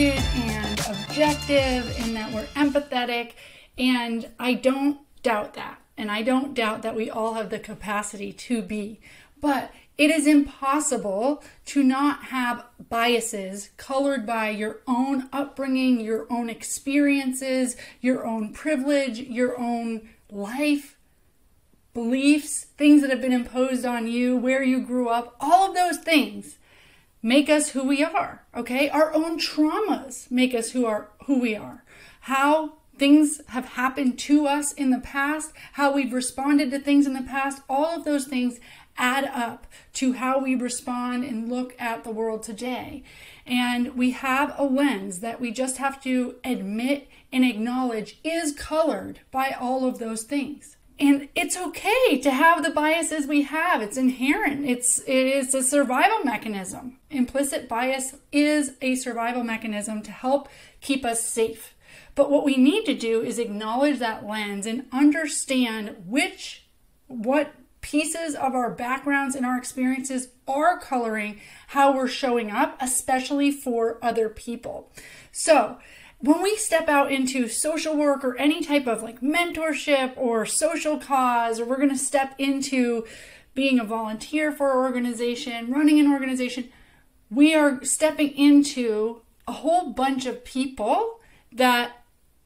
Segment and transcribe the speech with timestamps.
[0.00, 3.32] and objective and that we're empathetic.
[3.78, 5.80] And I don't doubt that.
[5.96, 9.00] And I don't doubt that we all have the capacity to be.
[9.40, 16.50] But it is impossible to not have biases colored by your own upbringing, your own
[16.50, 20.96] experiences, your own privilege, your own life,
[21.92, 25.98] beliefs, things that have been imposed on you, where you grew up, all of those
[25.98, 26.56] things
[27.24, 28.90] make us who we are, okay?
[28.90, 31.82] Our own traumas make us who are who we are.
[32.20, 37.14] How things have happened to us in the past, how we've responded to things in
[37.14, 38.60] the past, all of those things
[38.98, 43.02] add up to how we respond and look at the world today.
[43.46, 49.20] And we have a lens that we just have to admit and acknowledge is colored
[49.30, 50.73] by all of those things.
[50.98, 53.82] And it's okay to have the biases we have.
[53.82, 54.64] It's inherent.
[54.64, 56.98] It's it is a survival mechanism.
[57.10, 60.48] Implicit bias is a survival mechanism to help
[60.80, 61.74] keep us safe.
[62.14, 66.66] But what we need to do is acknowledge that lens and understand which
[67.08, 73.50] what pieces of our backgrounds and our experiences are coloring how we're showing up, especially
[73.50, 74.90] for other people.
[75.32, 75.78] So,
[76.18, 80.98] when we step out into social work or any type of like mentorship or social
[80.98, 83.04] cause, or we're going to step into
[83.54, 86.68] being a volunteer for an organization, running an organization,
[87.30, 91.20] we are stepping into a whole bunch of people
[91.52, 92.04] that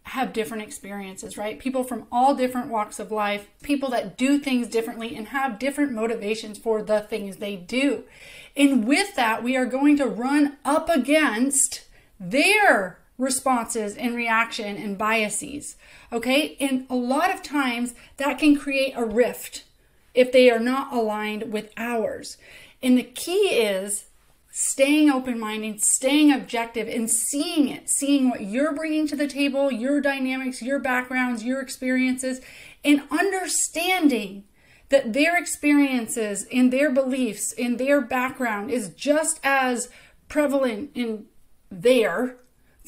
[0.08, 1.58] have different experiences, right?
[1.58, 5.92] People from all different walks of life, people that do things differently and have different
[5.92, 8.04] motivations for the things they do.
[8.56, 11.86] And with that, we are going to run up against
[12.18, 15.76] their responses and reaction and biases.
[16.12, 16.56] Okay?
[16.60, 19.64] And a lot of times that can create a rift
[20.14, 22.38] if they are not aligned with ours.
[22.82, 24.06] And the key is
[24.50, 29.70] staying open minded, staying objective, and seeing it, seeing what you're bringing to the table,
[29.70, 32.40] your dynamics, your backgrounds, your experiences,
[32.84, 34.44] and understanding
[34.88, 39.90] that their experiences and their beliefs and their background is just as
[40.28, 41.26] prevalent in
[41.70, 42.36] there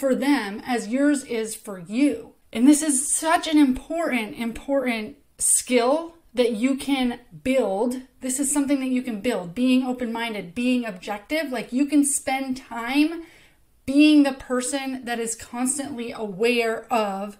[0.00, 2.32] for them as yours is for you.
[2.52, 8.00] And this is such an important, important skill that you can build.
[8.20, 11.52] This is something that you can build being open minded, being objective.
[11.52, 13.24] Like you can spend time
[13.84, 17.36] being the person that is constantly aware of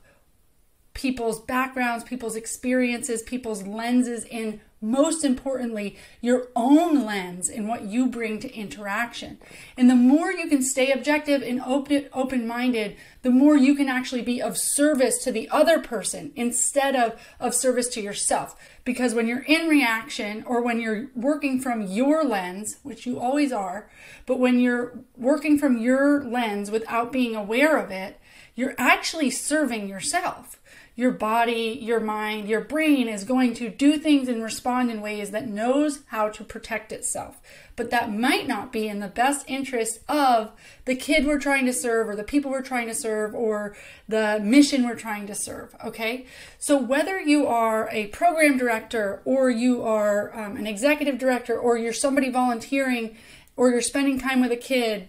[0.92, 8.06] people's backgrounds, people's experiences, people's lenses, and most importantly, your own lens and what you
[8.06, 9.38] bring to interaction.
[9.76, 13.88] And the more you can stay objective and open open minded, the more you can
[13.88, 18.56] actually be of service to the other person instead of of service to yourself.
[18.84, 23.52] Because when you're in reaction or when you're working from your lens, which you always
[23.52, 23.90] are,
[24.24, 28.19] but when you're working from your lens without being aware of it,
[28.54, 30.60] you're actually serving yourself
[31.00, 35.30] your body, your mind, your brain is going to do things and respond in ways
[35.30, 37.40] that knows how to protect itself.
[37.74, 40.52] But that might not be in the best interest of
[40.84, 43.74] the kid we're trying to serve or the people we're trying to serve or
[44.08, 45.74] the mission we're trying to serve.
[45.82, 46.26] Okay.
[46.58, 51.78] So whether you are a program director or you are um, an executive director or
[51.78, 53.16] you're somebody volunteering
[53.56, 55.08] or you're spending time with a kid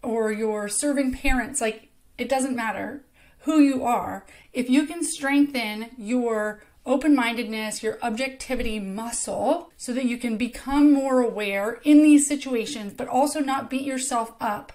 [0.00, 3.04] or you're serving parents, like it doesn't matter
[3.40, 10.04] who you are, if you can strengthen your open mindedness, your objectivity muscle, so that
[10.04, 14.72] you can become more aware in these situations, but also not beat yourself up,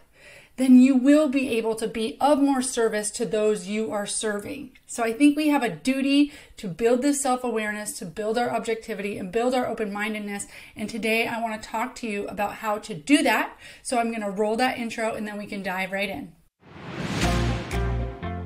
[0.55, 4.71] then you will be able to be of more service to those you are serving.
[4.87, 8.49] So I think we have a duty to build this self awareness, to build our
[8.49, 10.47] objectivity, and build our open mindedness.
[10.75, 13.55] And today I want to talk to you about how to do that.
[13.83, 16.33] So I'm going to roll that intro and then we can dive right in.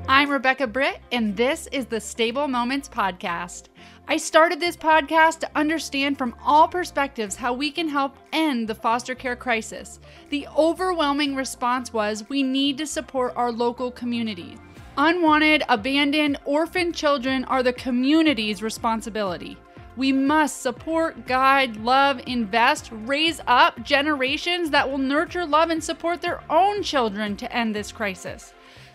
[0.08, 3.68] I'm Rebecca Britt, and this is the Stable Moments Podcast.
[4.08, 8.74] I started this podcast to understand from all perspectives how we can help end the
[8.74, 10.00] foster care crisis.
[10.30, 14.58] The overwhelming response was we need to support our local communities.
[14.98, 19.56] Unwanted, abandoned, orphaned children are the community's responsibility.
[19.96, 26.20] We must support, guide, love, invest, raise up generations that will nurture, love, and support
[26.20, 28.52] their own children to end this crisis.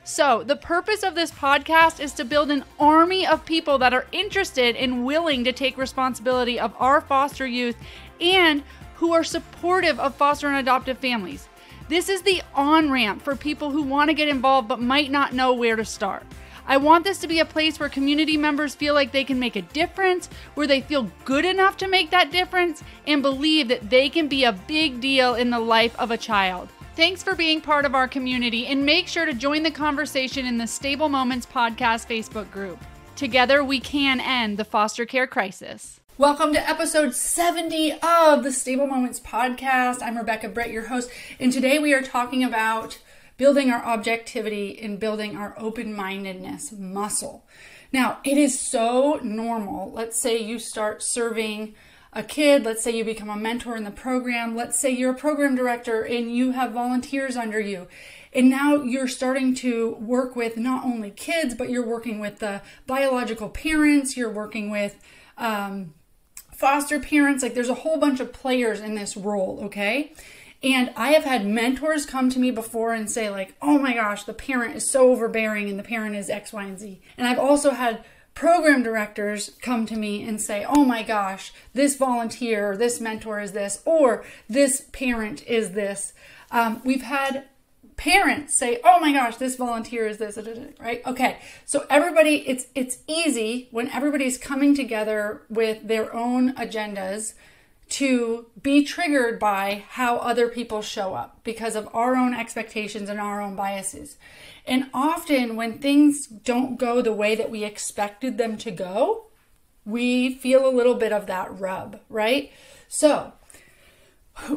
[0.07, 4.07] So, the purpose of this podcast is to build an army of people that are
[4.13, 7.75] interested and willing to take responsibility of our foster youth
[8.21, 8.63] and
[8.95, 11.49] who are supportive of foster and adoptive families.
[11.89, 15.33] This is the on ramp for people who want to get involved but might not
[15.33, 16.23] know where to start.
[16.65, 19.57] I want this to be a place where community members feel like they can make
[19.57, 24.07] a difference, where they feel good enough to make that difference, and believe that they
[24.07, 26.69] can be a big deal in the life of a child.
[26.97, 30.57] Thanks for being part of our community and make sure to join the conversation in
[30.57, 32.79] the Stable Moments Podcast Facebook group.
[33.15, 35.99] Together, we can end the foster care crisis.
[36.17, 40.01] Welcome to episode 70 of the Stable Moments Podcast.
[40.01, 42.97] I'm Rebecca Britt, your host, and today we are talking about
[43.37, 47.45] building our objectivity and building our open mindedness muscle.
[47.93, 49.91] Now, it is so normal.
[49.91, 51.75] Let's say you start serving
[52.17, 55.17] a kid, let's say you become a mentor in the program, let's say you're a
[55.17, 57.87] program director and you have volunteers under you.
[58.33, 62.63] And now you're starting to work with not only kids, but you're working with the
[62.87, 64.99] biological parents, you're working with
[65.37, 65.93] um,
[66.51, 67.43] foster parents.
[67.43, 70.11] Like there's a whole bunch of players in this role, okay?
[70.63, 74.23] And I have had mentors come to me before and say, like, oh my gosh,
[74.23, 76.99] the parent is so overbearing and the parent is X, Y, and Z.
[77.15, 78.03] And I've also had
[78.37, 83.39] program directors come to me and say, oh my gosh, this volunteer, or this mentor
[83.39, 86.13] is this, or this parent is this.
[86.51, 87.45] Um, we've had
[87.95, 90.37] parents say, "Oh my gosh, this volunteer is this,"
[90.79, 91.01] right?
[91.07, 97.33] Okay, so everybody, it's it's easy when everybody's coming together with their own agendas
[97.89, 103.19] to be triggered by how other people show up because of our own expectations and
[103.19, 104.17] our own biases.
[104.65, 109.27] And often, when things don't go the way that we expected them to go,
[109.85, 112.51] we feel a little bit of that rub, right?
[112.89, 113.31] So,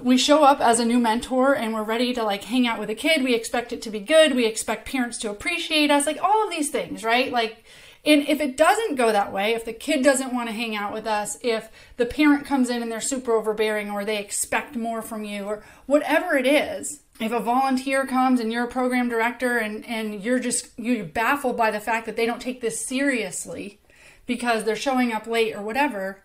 [0.02, 2.90] we show up as a new mentor and we're ready to like hang out with
[2.90, 3.22] a kid.
[3.22, 4.34] We expect it to be good.
[4.34, 7.32] We expect parents to appreciate us, like all of these things, right?
[7.32, 7.64] Like,
[8.04, 10.92] and if it doesn't go that way, if the kid doesn't want to hang out
[10.92, 11.68] with us, if
[11.98, 15.62] the parent comes in and they're super overbearing or they expect more from you or
[15.86, 20.38] whatever it is, if a volunteer comes and you're a program director and, and you're
[20.38, 23.78] just you're baffled by the fact that they don't take this seriously
[24.24, 26.22] because they're showing up late or whatever,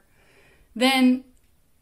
[0.76, 1.26] then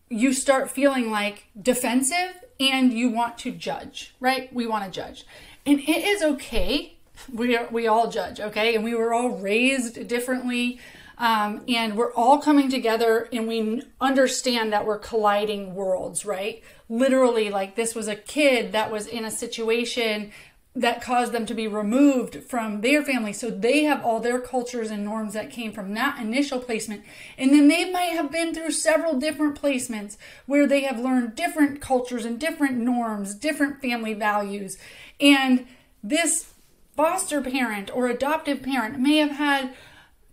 [0.10, 4.52] you start feeling like defensive and you want to judge, right?
[4.54, 5.26] We want to judge.
[5.66, 6.98] And it is okay.
[7.34, 8.76] We are, we all judge, okay?
[8.76, 10.80] And we were all raised differently.
[11.18, 16.64] Um, and we're all coming together and we understand that we're colliding worlds, right?
[16.90, 20.32] Literally, like this was a kid that was in a situation
[20.76, 23.32] that caused them to be removed from their family.
[23.32, 27.04] So they have all their cultures and norms that came from that initial placement.
[27.38, 30.18] And then they might have been through several different placements
[30.48, 34.78] where they have learned different cultures and different norms, different family values.
[35.22, 35.68] And
[36.04, 36.53] this
[36.96, 39.74] foster parent or adoptive parent may have had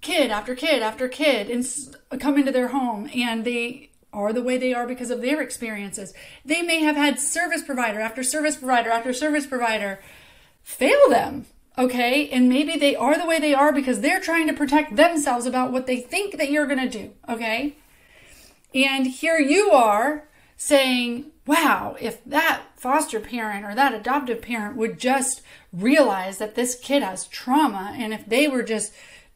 [0.00, 1.66] kid after kid after kid and
[2.20, 6.12] come into their home and they are the way they are because of their experiences.
[6.44, 10.00] They may have had service provider after service provider after service provider
[10.62, 11.46] fail them,
[11.78, 12.28] okay?
[12.30, 15.72] And maybe they are the way they are because they're trying to protect themselves about
[15.72, 17.76] what they think that you're going to do, okay?
[18.74, 25.00] And here you are saying, wow, if that foster parent or that adoptive parent would
[25.00, 25.42] just
[25.72, 28.92] realize that this kid has trauma and if they were just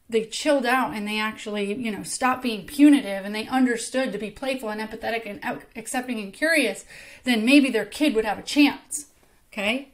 [0.08, 4.18] they chilled out and they actually, you know, stopped being punitive and they understood to
[4.18, 6.84] be playful and empathetic and accepting and curious,
[7.24, 9.06] then maybe their kid would have a chance.
[9.52, 9.88] Okay?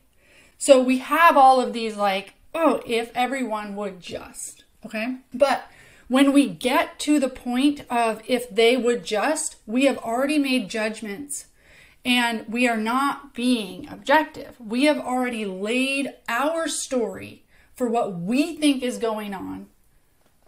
[0.58, 4.65] So we have all of these like, oh, if everyone would just.
[4.84, 5.17] Okay?
[5.32, 5.70] But
[6.08, 10.69] when we get to the point of if they would just, we have already made
[10.69, 11.46] judgments
[12.05, 14.57] and we are not being objective.
[14.59, 19.67] We have already laid our story for what we think is going on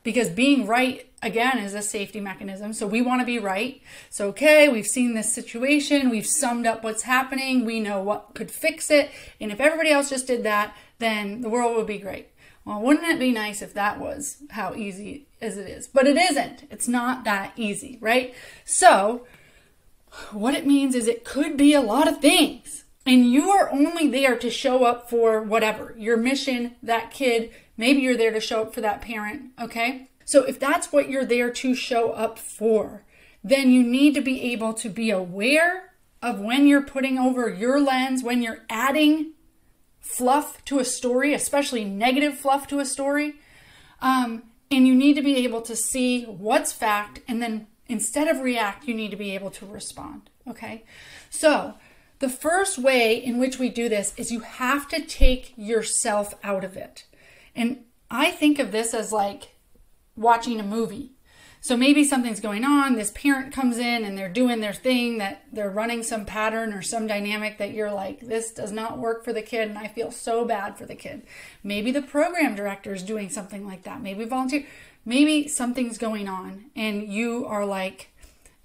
[0.03, 2.73] because being right again is a safety mechanism.
[2.73, 3.81] So we want to be right.
[4.11, 6.11] So okay we've seen this situation.
[6.11, 7.65] We've summed up what's happening.
[7.65, 9.11] We know what could fix it.
[9.41, 12.29] And if everybody else just did that then the world would be great.
[12.65, 15.87] Well wouldn't it be nice if that was how easy as it is?
[15.87, 16.67] But it isn't.
[16.71, 18.35] It's not that easy right?
[18.65, 19.27] So
[20.33, 24.09] what it means is it could be a lot of things and you are only
[24.09, 28.63] there to show up for whatever your mission that kid Maybe you're there to show
[28.63, 30.09] up for that parent, okay?
[30.25, 33.05] So if that's what you're there to show up for,
[33.43, 37.81] then you need to be able to be aware of when you're putting over your
[37.81, 39.33] lens, when you're adding
[40.01, 43.35] fluff to a story, especially negative fluff to a story.
[44.01, 48.41] Um, and you need to be able to see what's fact, and then instead of
[48.41, 50.31] react, you need to be able to respond.
[50.49, 50.85] Okay?
[51.31, 51.75] So,
[52.19, 56.65] the first way in which we do this is you have to take yourself out
[56.65, 57.05] of it.
[57.55, 59.57] And I think of this as like
[60.17, 61.12] watching a movie.
[61.65, 65.45] So maybe something's going on, this parent comes in and they're doing their thing that
[65.53, 69.33] they're running some pattern or some dynamic that you're like, this does not work for
[69.33, 71.23] the kid and I feel so bad for the kid.
[71.63, 74.03] Maybe the program director is doing something like that.
[74.03, 74.67] Maybe volunteer.
[75.05, 78.11] Maybe something's going on and you are like,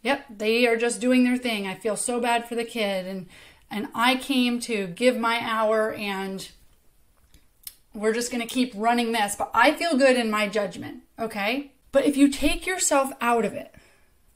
[0.01, 1.67] yep, they are just doing their thing.
[1.67, 3.27] I feel so bad for the kid and
[3.69, 6.49] and I came to give my hour and
[7.93, 11.73] we're just going to keep running this, but I feel good in my judgment, okay?
[11.91, 13.73] But if you take yourself out of it,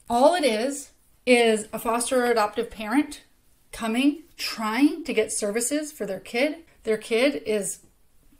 [0.08, 0.90] all it is
[1.26, 3.22] is a foster or adoptive parent
[3.70, 6.56] coming, trying to get services for their kid.
[6.84, 7.80] Their kid is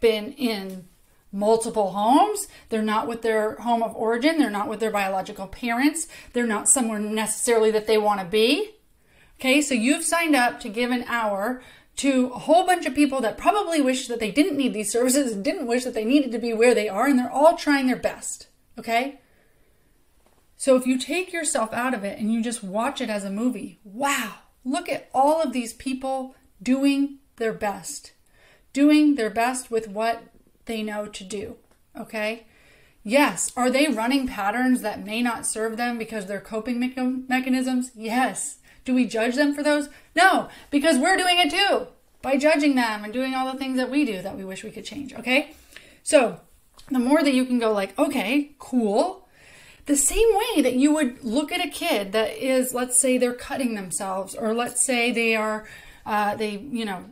[0.01, 0.89] been in
[1.33, 2.49] multiple homes.
[2.69, 4.39] They're not with their home of origin.
[4.39, 6.09] They're not with their biological parents.
[6.33, 8.73] They're not somewhere necessarily that they want to be.
[9.41, 11.63] Okay, so you've signed up to give an hour
[11.97, 15.33] to a whole bunch of people that probably wish that they didn't need these services
[15.33, 17.87] and didn't wish that they needed to be where they are, and they're all trying
[17.87, 18.47] their best.
[18.83, 19.21] Okay?
[20.57, 23.31] So if you take yourself out of it and you just watch it as a
[23.31, 24.35] movie, wow,
[24.65, 28.13] look at all of these people doing their best,
[28.73, 30.25] doing their best with what
[30.65, 31.57] they know to do.
[31.97, 32.47] Okay?
[33.05, 33.53] Yes.
[33.57, 36.81] Are they running patterns that may not serve them because they're coping
[37.29, 37.93] mechanisms?
[37.95, 38.59] Yes.
[38.85, 39.91] Do we judge them for those?
[40.17, 41.87] No, because we're doing it too
[42.21, 44.73] by judging them and doing all the things that we do that we wish we
[44.73, 45.15] could change.
[45.15, 45.53] Okay?
[46.03, 46.41] So,
[46.91, 49.29] the more that you can go, like, okay, cool.
[49.87, 53.35] The same way that you would look at a kid that is, let's say, they're
[53.35, 55.67] cutting themselves, or let's say they are,
[56.07, 57.05] uh, they, you know,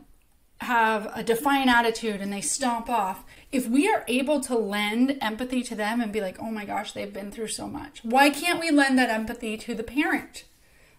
[0.61, 5.63] have a defiant attitude and they stomp off if we are able to lend empathy
[5.63, 8.59] to them and be like, oh my gosh, they've been through so much, why can't
[8.59, 10.45] we lend that empathy to the parent?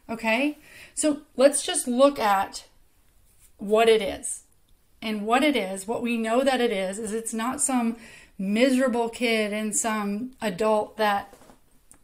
[0.08, 0.58] Okay?
[0.94, 2.66] So let's just look at
[3.58, 4.42] what it is.
[5.00, 7.96] And what it is, what we know that it is, is it's not some
[8.38, 11.34] miserable kid and some adult that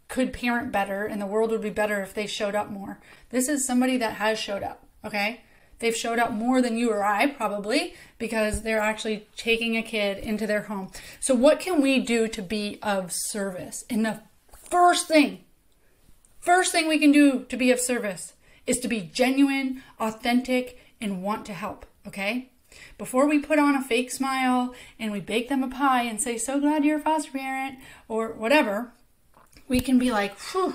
[0.09, 2.99] could parent better and the world would be better if they showed up more.
[3.31, 5.43] This is somebody that has showed up, okay?
[5.79, 10.19] They've showed up more than you or I probably because they're actually taking a kid
[10.19, 10.91] into their home.
[11.21, 13.85] So, what can we do to be of service?
[13.89, 14.21] And the
[14.71, 15.45] first thing,
[16.41, 18.33] first thing we can do to be of service
[18.67, 22.51] is to be genuine, authentic, and want to help, okay?
[22.99, 26.37] Before we put on a fake smile and we bake them a pie and say,
[26.37, 27.79] so glad you're a foster parent
[28.09, 28.93] or whatever,
[29.69, 30.75] we can be like, whew,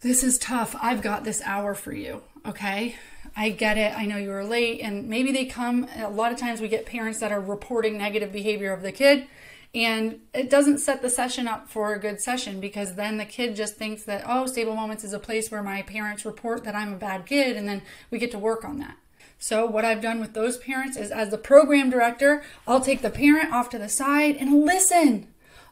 [0.00, 0.76] this is tough.
[0.80, 2.94] I've got this hour for you, okay?
[3.36, 3.92] I get it.
[3.96, 4.80] I know you were late.
[4.80, 8.30] And maybe they come, a lot of times we get parents that are reporting negative
[8.30, 9.26] behavior of the kid.
[9.74, 13.56] And it doesn't set the session up for a good session because then the kid
[13.56, 16.94] just thinks that, oh, Stable Moments is a place where my parents report that I'm
[16.94, 17.56] a bad kid.
[17.56, 18.96] And then we get to work on that.
[19.38, 23.10] So, what I've done with those parents is, as the program director, I'll take the
[23.10, 25.28] parent off to the side and listen.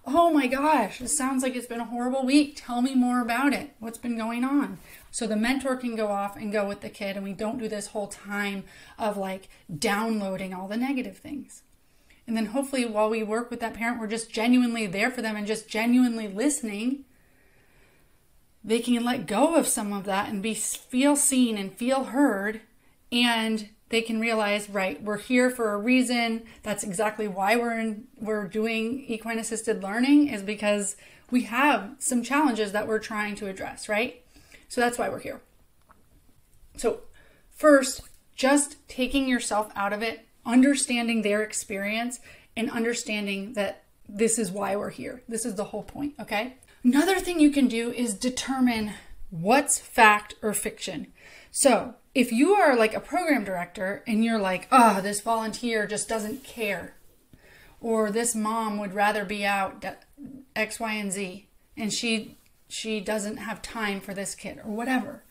[0.09, 2.55] Oh my gosh, it sounds like it's been a horrible week.
[2.57, 3.73] Tell me more about it.
[3.81, 4.79] What's been going on?
[5.11, 7.69] So the mentor can go off and go with the kid, and we don't do
[7.69, 8.63] this whole time
[9.01, 11.63] of like downloading all the negative things.
[12.25, 15.35] And then hopefully, while we work with that parent, we're just genuinely there for them
[15.35, 17.05] and just genuinely listening.
[18.63, 22.61] They can let go of some of that and be feel seen and feel heard,
[23.13, 26.45] and they can realize, right, we're here for a reason.
[26.63, 30.97] That's exactly why we're in, we're doing equine assisted learning is because
[31.31, 34.23] we have some challenges that we're trying to address, right?
[34.69, 35.41] So that's why we're here.
[36.77, 37.01] So,
[37.51, 38.03] first,
[38.35, 42.21] just taking yourself out of it, understanding their experience,
[42.57, 45.23] and understanding that this is why we're here.
[45.29, 46.55] This is the whole point, okay?
[46.85, 48.93] Another thing you can do is determine
[49.31, 51.09] what's fact or fiction.
[51.51, 56.09] So, if you are like a program director and you're like, oh, this volunteer just
[56.09, 56.97] doesn't care,
[57.79, 59.85] or this mom would rather be out
[60.57, 61.47] X, Y, and Z,
[61.77, 65.25] and she she doesn't have time for this kid or whatever.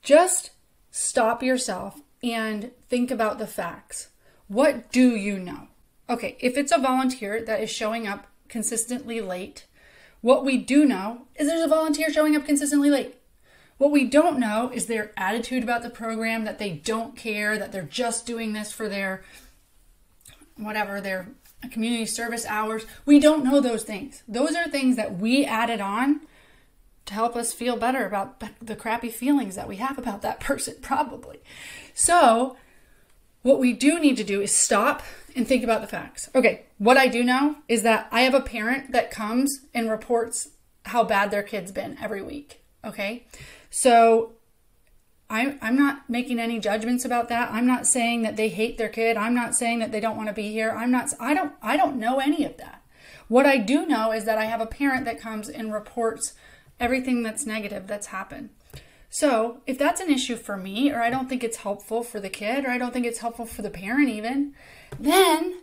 [0.00, 0.52] Just
[0.92, 4.10] stop yourself and think about the facts.
[4.46, 5.66] What do you know?
[6.08, 9.66] Okay, if it's a volunteer that is showing up consistently late,
[10.20, 13.17] what we do know is there's a volunteer showing up consistently late.
[13.78, 17.72] What we don't know is their attitude about the program, that they don't care, that
[17.72, 19.22] they're just doing this for their
[20.56, 21.28] whatever, their
[21.70, 22.84] community service hours.
[23.06, 24.22] We don't know those things.
[24.28, 26.22] Those are things that we added on
[27.06, 30.74] to help us feel better about the crappy feelings that we have about that person,
[30.82, 31.40] probably.
[31.94, 32.56] So,
[33.42, 35.02] what we do need to do is stop
[35.34, 36.28] and think about the facts.
[36.34, 40.50] Okay, what I do know is that I have a parent that comes and reports
[40.84, 42.62] how bad their kid's been every week.
[42.84, 43.26] Okay,
[43.70, 44.32] so
[45.30, 47.50] I, I'm not making any judgments about that.
[47.50, 49.16] I'm not saying that they hate their kid.
[49.16, 50.70] I'm not saying that they don't want to be here.
[50.70, 51.10] I'm not.
[51.20, 51.52] I don't.
[51.60, 52.82] I don't know any of that.
[53.28, 56.32] What I do know is that I have a parent that comes and reports
[56.80, 58.50] everything that's negative that's happened.
[59.10, 62.28] So, if that's an issue for me, or I don't think it's helpful for the
[62.28, 64.54] kid, or I don't think it's helpful for the parent even,
[64.98, 65.60] then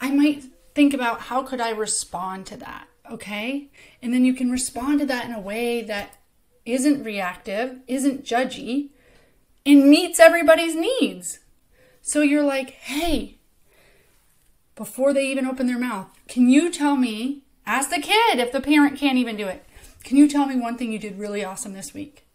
[0.00, 0.44] I might
[0.74, 3.70] think about how could I respond to that, okay?
[4.02, 6.16] And then you can respond to that in a way that
[6.64, 8.88] isn't reactive, isn't judgy,
[9.64, 11.40] and meets everybody's needs.
[12.00, 13.36] So you're like, hey,
[14.74, 18.60] before they even open their mouth, can you tell me, ask the kid if the
[18.60, 19.64] parent can't even do it,
[20.02, 22.26] can you tell me one thing you did really awesome this week?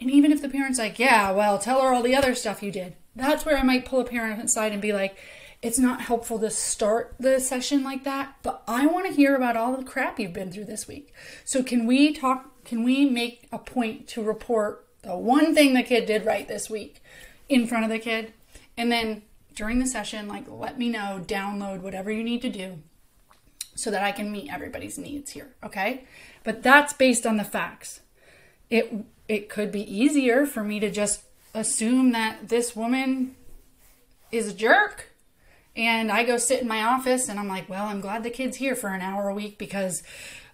[0.00, 2.70] And even if the parent's like, yeah, well, tell her all the other stuff you
[2.70, 5.16] did, that's where I might pull a parent aside and be like,
[5.62, 9.56] it's not helpful to start the session like that, but I want to hear about
[9.56, 11.12] all the crap you've been through this week.
[11.44, 15.84] So can we talk can we make a point to report the one thing the
[15.84, 17.00] kid did right this week
[17.48, 18.32] in front of the kid?
[18.76, 19.22] And then
[19.54, 22.78] during the session, like let me know, download whatever you need to do
[23.76, 26.04] so that I can meet everybody's needs here, okay?
[26.42, 28.00] But that's based on the facts.
[28.68, 28.92] It
[29.28, 31.22] it could be easier for me to just
[31.54, 33.36] assume that this woman
[34.32, 35.12] is a jerk
[35.76, 38.56] and I go sit in my office and I'm like, well, I'm glad the kid's
[38.56, 40.02] here for an hour a week because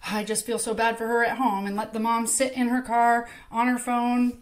[0.05, 2.67] I just feel so bad for her at home and let the mom sit in
[2.67, 4.41] her car on her phone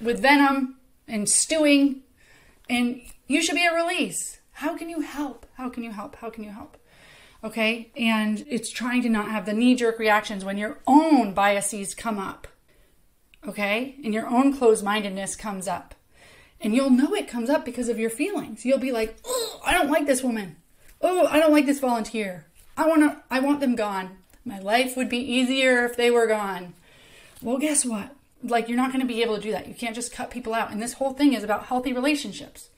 [0.00, 0.76] with venom
[1.08, 2.02] and stewing
[2.68, 4.40] and you should be a release.
[4.52, 5.46] How can you help?
[5.54, 6.16] How can you help?
[6.16, 6.76] How can you help?
[7.42, 7.90] Okay?
[7.96, 12.18] And it's trying to not have the knee jerk reactions when your own biases come
[12.18, 12.46] up.
[13.46, 13.96] Okay?
[14.04, 15.94] And your own closed mindedness comes up.
[16.60, 18.64] And you'll know it comes up because of your feelings.
[18.64, 20.56] You'll be like, oh, I don't like this woman.
[21.00, 22.46] Oh, I don't like this volunteer.
[22.76, 24.18] I want to I want them gone.
[24.50, 26.74] My life would be easier if they were gone.
[27.40, 28.16] Well, guess what?
[28.42, 29.68] Like, you're not going to be able to do that.
[29.68, 30.72] You can't just cut people out.
[30.72, 32.68] And this whole thing is about healthy relationships.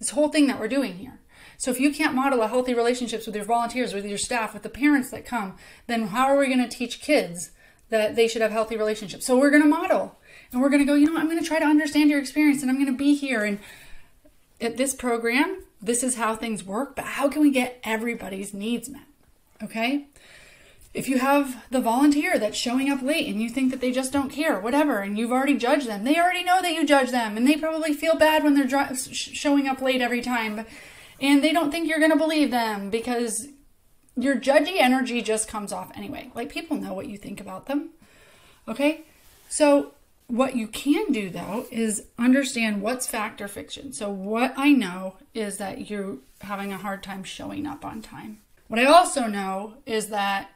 [0.00, 1.20] This whole thing that we're doing here.
[1.58, 4.64] So, if you can't model a healthy relationships with your volunteers, with your staff, with
[4.64, 7.52] the parents that come, then how are we going to teach kids
[7.90, 9.24] that they should have healthy relationships?
[9.24, 10.18] So, we're going to model
[10.50, 12.62] and we're going to go, you know, I'm going to try to understand your experience
[12.62, 13.44] and I'm going to be here.
[13.44, 13.60] And
[14.60, 18.88] at this program, this is how things work, but how can we get everybody's needs
[18.88, 19.06] met?
[19.62, 20.06] Okay?
[20.94, 24.12] If you have the volunteer that's showing up late and you think that they just
[24.12, 27.36] don't care, whatever, and you've already judged them, they already know that you judge them,
[27.36, 30.66] and they probably feel bad when they're showing up late every time,
[31.20, 33.48] and they don't think you're going to believe them because
[34.16, 36.30] your judgy energy just comes off anyway.
[36.34, 37.90] Like people know what you think about them.
[38.68, 39.02] Okay?
[39.48, 39.94] So,
[40.28, 43.92] what you can do though is understand what's fact or fiction.
[43.92, 48.40] So, what I know is that you're having a hard time showing up on time.
[48.68, 50.50] What I also know is that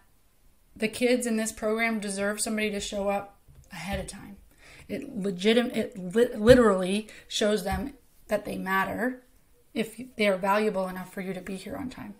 [0.77, 3.39] the kids in this program deserve somebody to show up
[3.73, 4.37] ahead of time.
[4.89, 7.95] It legitimate it li- literally shows them
[8.29, 9.23] that they matter
[9.75, 12.15] if they are valuable enough for you to be here on time.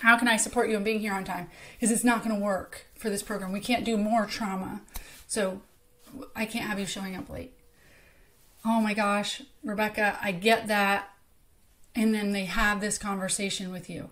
[0.00, 1.48] How can I support you in being here on time?
[1.74, 3.52] Because it's not going to work for this program.
[3.52, 4.80] We can't do more trauma.
[5.26, 5.62] So
[6.34, 7.52] I can't have you showing up late.
[8.64, 11.08] Oh my gosh, Rebecca, I get that.
[11.94, 14.10] And then they have this conversation with you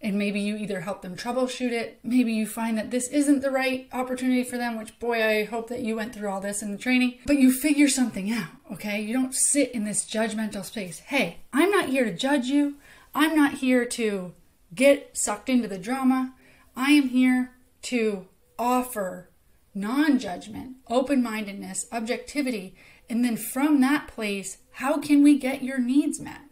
[0.00, 3.50] and maybe you either help them troubleshoot it maybe you find that this isn't the
[3.50, 6.72] right opportunity for them which boy i hope that you went through all this in
[6.72, 9.00] the training but you figure something out okay?
[9.00, 10.98] You don't sit in this judgmental space.
[11.00, 12.76] Hey i'm not here to judge you.
[13.14, 14.32] I'm not here to
[14.74, 16.34] get sucked into the drama.
[16.76, 17.52] I am here
[17.82, 18.26] to
[18.58, 19.30] offer
[19.74, 22.74] non-judgment open-mindedness objectivity
[23.10, 26.42] and then from that place how can we get your needs met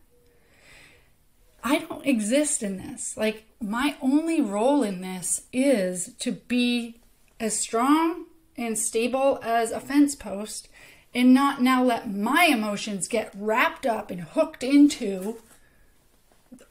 [1.62, 3.16] I don't exist in this.
[3.16, 7.00] Like, my only role in this is to be
[7.38, 10.68] as strong and stable as a fence post
[11.14, 15.38] and not now let my emotions get wrapped up and hooked into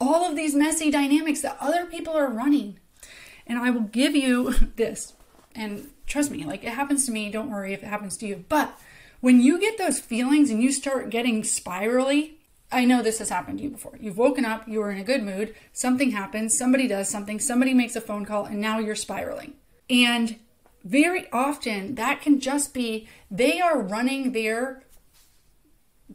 [0.00, 2.78] all of these messy dynamics that other people are running.
[3.46, 5.14] And I will give you this.
[5.54, 7.30] And trust me, like it happens to me.
[7.30, 8.44] Don't worry if it happens to you.
[8.48, 8.78] But
[9.20, 12.38] when you get those feelings and you start getting spirally,
[12.72, 13.96] I know this has happened to you before.
[14.00, 17.74] You've woken up, you were in a good mood, something happens, somebody does something, somebody
[17.74, 19.54] makes a phone call, and now you're spiraling.
[19.90, 20.36] And
[20.84, 24.82] very often that can just be they are running their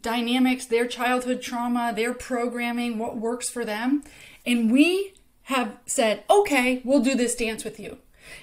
[0.01, 4.03] dynamics, their childhood trauma, their programming, what works for them.
[4.45, 7.99] And we have said, okay, we'll do this dance with you.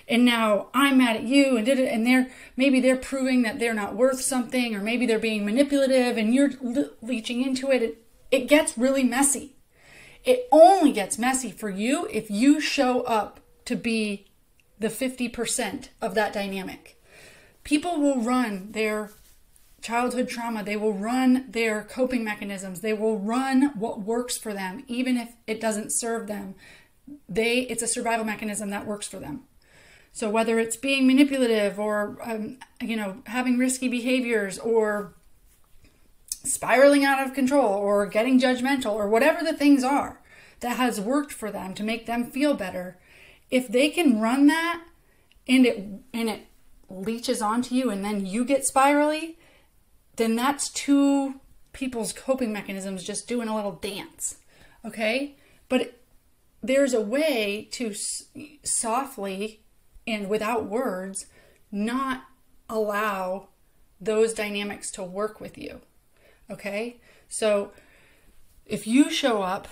[0.08, 1.92] And now I'm mad at you and did it.
[1.92, 6.16] And they're maybe they're proving that they're not worth something, or maybe they're being manipulative
[6.16, 8.03] and you're le- leeching into it
[8.34, 9.54] it gets really messy.
[10.24, 14.26] It only gets messy for you if you show up to be
[14.76, 17.00] the 50% of that dynamic.
[17.62, 19.12] People will run their
[19.82, 24.82] childhood trauma, they will run their coping mechanisms, they will run what works for them
[24.88, 26.56] even if it doesn't serve them.
[27.28, 29.44] They it's a survival mechanism that works for them.
[30.12, 35.14] So whether it's being manipulative or um, you know having risky behaviors or
[36.44, 40.20] spiraling out of control or getting judgmental or whatever the things are
[40.60, 42.98] that has worked for them to make them feel better
[43.50, 44.82] if they can run that
[45.48, 45.78] and it
[46.12, 46.46] and it
[46.88, 49.36] leeches onto you and then you get spirally
[50.16, 51.40] then that's two
[51.72, 54.38] people's coping mechanisms just doing a little dance.
[54.84, 55.36] Okay?
[55.68, 56.00] But
[56.62, 58.24] there's a way to s-
[58.62, 59.60] softly
[60.06, 61.26] and without words
[61.70, 62.24] not
[62.70, 63.48] allow
[64.00, 65.80] those dynamics to work with you.
[66.50, 67.00] Okay?
[67.28, 67.72] So
[68.66, 69.68] if you show up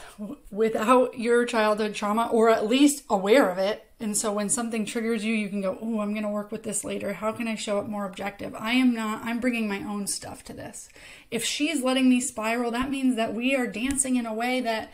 [0.50, 5.24] without your childhood trauma or at least aware of it, and so when something triggers
[5.24, 7.14] you, you can go, Oh, I'm going to work with this later.
[7.14, 8.54] How can I show up more objective?
[8.54, 10.88] I am not, I'm bringing my own stuff to this.
[11.30, 14.92] If she's letting me spiral, that means that we are dancing in a way that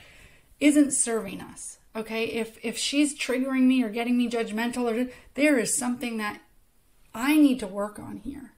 [0.61, 1.79] isn't serving us.
[1.97, 2.25] Okay.
[2.27, 6.41] If, if she's triggering me or getting me judgmental, or there is something that
[7.15, 8.53] I need to work on here.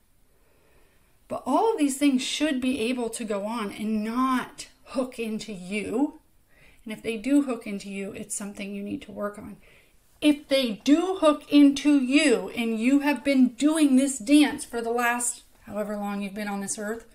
[1.31, 5.53] But all of these things should be able to go on and not hook into
[5.53, 6.19] you.
[6.85, 9.57] And if they do hook into you, it's something you need to work on.
[10.21, 14.91] If they do hook into you and you have been doing this dance for the
[14.91, 17.07] last however long you've been on this earth,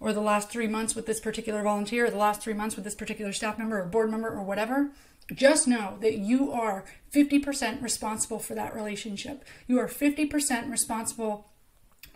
[0.00, 2.84] or the last three months with this particular volunteer, or the last three months with
[2.84, 4.90] this particular staff member or board member or whatever,
[5.32, 9.44] just know that you are 50% responsible for that relationship.
[9.68, 11.48] You are 50% responsible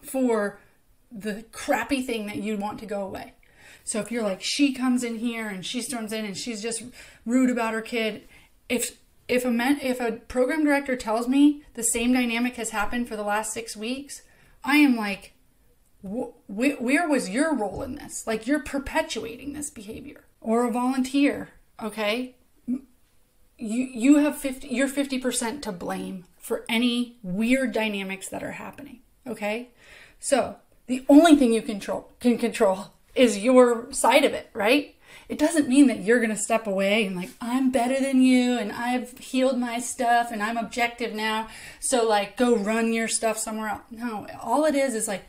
[0.03, 0.59] for
[1.11, 3.35] the crappy thing that you want to go away.
[3.85, 6.83] So if you're like she comes in here and she storms in and she's just
[7.27, 8.29] rude about her kid,
[8.69, 13.09] if if a men, if a program director tells me the same dynamic has happened
[13.09, 14.23] for the last 6 weeks,
[14.65, 15.35] I am like
[16.03, 18.27] wh- where was your role in this?
[18.27, 20.25] Like you're perpetuating this behavior.
[20.41, 21.51] Or a volunteer,
[21.83, 22.37] okay?
[22.67, 22.81] You
[23.59, 29.69] you have 50 you're 50% to blame for any weird dynamics that are happening, okay?
[30.19, 30.57] So,
[30.91, 34.97] the only thing you control can control is your side of it, right?
[35.29, 38.59] It doesn't mean that you're going to step away and like I'm better than you
[38.59, 41.47] and I've healed my stuff and I'm objective now.
[41.79, 43.83] So like go run your stuff somewhere else.
[43.93, 45.23] No, all it is is like,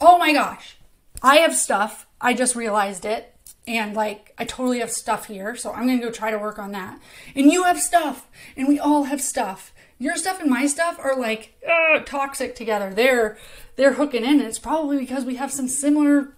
[0.00, 0.78] "Oh my gosh.
[1.22, 2.08] I have stuff.
[2.20, 3.36] I just realized it."
[3.68, 6.72] And like, I totally have stuff here, so I'm gonna go try to work on
[6.72, 6.98] that.
[7.36, 9.72] And you have stuff, and we all have stuff.
[9.96, 12.92] Your stuff and my stuff are like uh, toxic together.
[12.92, 13.38] They're
[13.76, 16.34] they're hooking in, and it's probably because we have some similar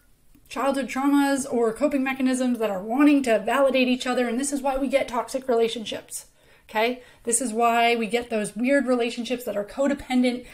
[0.49, 4.63] childhood traumas or coping mechanisms that are wanting to validate each other, and this is
[4.63, 6.27] why we get toxic relationships.
[6.69, 10.45] Okay, this is why we get those weird relationships that are codependent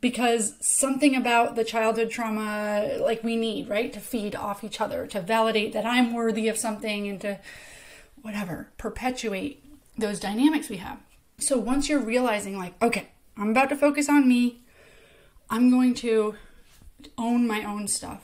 [0.00, 5.06] because something about the childhood trauma like we need right to feed off each other
[5.06, 7.38] to validate that i'm worthy of something and to
[8.22, 9.62] whatever perpetuate
[9.98, 10.98] those dynamics we have
[11.38, 14.60] so once you're realizing like okay i'm about to focus on me
[15.50, 16.34] i'm going to
[17.18, 18.22] own my own stuff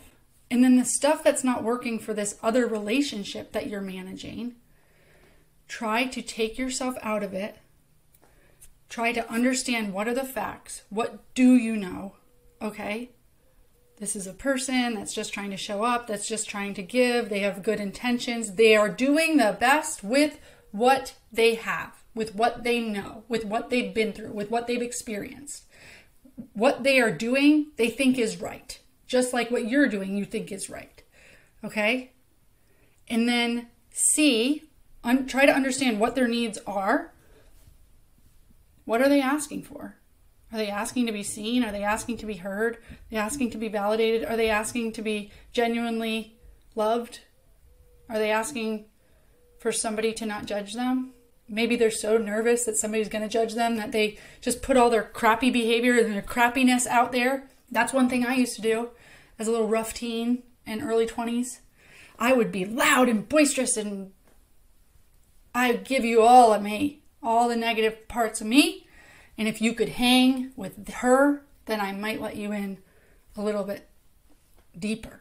[0.51, 4.55] and then the stuff that's not working for this other relationship that you're managing
[5.69, 7.59] try to take yourself out of it
[8.89, 10.83] Try to understand what are the facts.
[10.91, 12.15] What do you know?
[12.63, 13.11] Okay?
[13.99, 17.29] This is a person that's just trying to show up, that's just trying to give.
[17.29, 18.55] They have good intentions.
[18.55, 20.39] They are doing the best with
[20.71, 24.83] what they have, with what they know, with what they've been through, with what they've
[24.83, 25.65] experienced.
[26.53, 28.79] What they are doing, they think is right.
[29.07, 31.03] Just like what you're doing, you think is right.
[31.65, 32.13] Okay?
[33.09, 34.65] And then C,
[35.05, 37.13] un- try to understand what their needs are
[38.87, 39.97] what are they asking for?
[40.53, 41.65] Are they asking to be seen?
[41.65, 42.77] Are they asking to be heard?
[42.77, 44.25] Are they asking to be validated?
[44.25, 46.39] Are they asking to be genuinely
[46.77, 47.21] loved?
[48.09, 48.87] Are they asking
[49.59, 51.13] for somebody to not judge them?
[51.49, 54.91] Maybe they're so nervous that somebody's going to judge them that they just put all
[54.91, 57.49] their crappy behavior and their crappiness out there.
[57.71, 58.91] That's one thing I used to do
[59.39, 61.61] as a little rough teen in early 20s.
[62.19, 64.13] I would be loud and boisterous and
[65.55, 68.87] I'd give you all of me all the negative parts of me.
[69.37, 72.79] And if you could hang with her, then I might let you in
[73.37, 73.89] a little bit
[74.79, 75.21] deeper.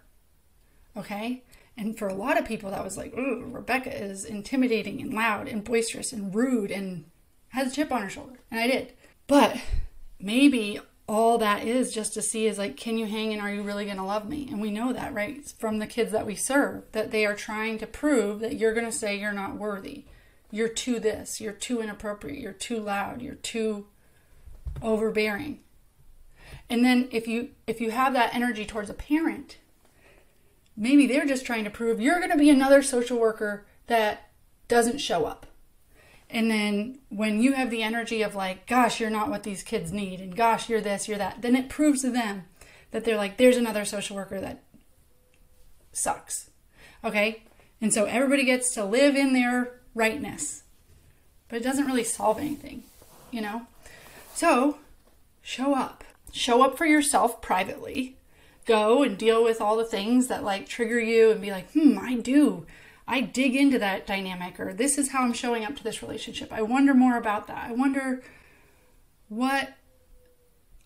[0.96, 1.44] Okay?
[1.78, 5.64] And for a lot of people, that was like, Rebecca is intimidating and loud and
[5.64, 7.06] boisterous and rude and
[7.50, 8.40] has a chip on her shoulder.
[8.50, 8.94] And I did.
[9.28, 9.60] But
[10.20, 13.62] maybe all that is just to see is like, can you hang and are you
[13.62, 14.48] really going to love me?
[14.50, 15.46] And we know that, right?
[15.60, 18.86] From the kids that we serve, that they are trying to prove that you're going
[18.86, 20.06] to say you're not worthy
[20.56, 23.88] you're too this, you're too inappropriate, you're too loud, you're too
[24.82, 25.60] overbearing.
[26.70, 29.58] And then if you if you have that energy towards a parent,
[30.78, 34.30] maybe they're just trying to prove you're going to be another social worker that
[34.68, 35.46] doesn't show up.
[36.30, 39.92] And then when you have the energy of like, gosh, you're not what these kids
[39.92, 42.46] need, and gosh, you're this, you're that, then it proves to them
[42.92, 44.64] that they're like, there's another social worker that
[45.92, 46.50] sucks.
[47.04, 47.44] Okay?
[47.80, 50.64] And so everybody gets to live in their rightness.
[51.48, 52.84] But it doesn't really solve anything,
[53.32, 53.68] you know?
[54.34, 54.80] So,
[55.42, 56.04] show up.
[56.32, 58.18] Show up for yourself privately.
[58.66, 61.98] Go and deal with all the things that like trigger you and be like, hmm,
[62.00, 62.66] I do.
[63.08, 66.52] I dig into that dynamic, or this is how I'm showing up to this relationship.
[66.52, 67.70] I wonder more about that.
[67.70, 68.24] I wonder
[69.30, 69.76] what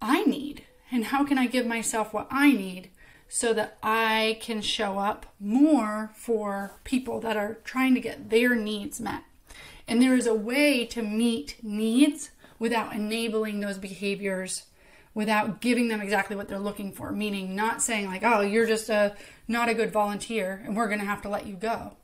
[0.01, 2.89] I need and how can I give myself what I need
[3.29, 8.55] so that I can show up more for people that are trying to get their
[8.55, 9.23] needs met.
[9.87, 14.63] And there is a way to meet needs without enabling those behaviors
[15.19, 17.11] without giving them exactly what they're looking for.
[17.11, 19.17] Meaning not saying like oh you're just a
[19.49, 21.97] not a good volunteer and we're going to have to let you go.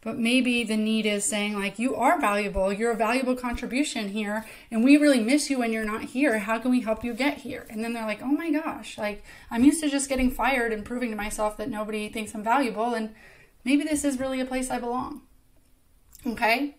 [0.00, 2.72] But maybe the need is saying like you are valuable.
[2.72, 6.38] You're a valuable contribution here and we really miss you when you're not here.
[6.38, 7.66] How can we help you get here?
[7.68, 10.82] And then they're like oh my gosh like i'm used to just getting fired and
[10.82, 13.14] proving to myself that nobody thinks i'm valuable and
[13.64, 15.20] maybe this is really a place i belong.
[16.26, 16.78] Okay?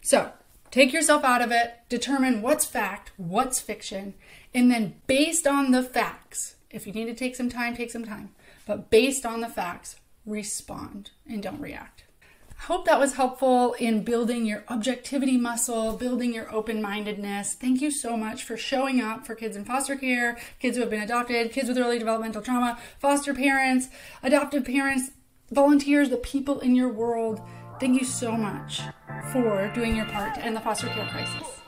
[0.00, 0.32] So
[0.70, 1.74] take yourself out of it.
[1.90, 4.14] Determine what's fact what's fiction
[4.54, 8.04] and then based on the facts if you need to take some time take some
[8.04, 8.30] time
[8.66, 12.04] but based on the facts respond and don't react
[12.60, 17.54] I hope that was helpful in building your objectivity muscle, building your open mindedness.
[17.54, 20.90] Thank you so much for showing up for kids in foster care, kids who have
[20.90, 23.88] been adopted, kids with early developmental trauma, foster parents,
[24.22, 25.10] adoptive parents,
[25.50, 27.40] volunteers, the people in your world.
[27.80, 28.82] Thank you so much
[29.32, 31.59] for doing your part to end the foster care crisis.